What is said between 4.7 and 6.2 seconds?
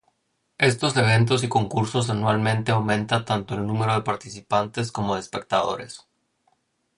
como de espectadores.